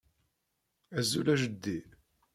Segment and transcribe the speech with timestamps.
[0.97, 1.79] Azul a jeddi.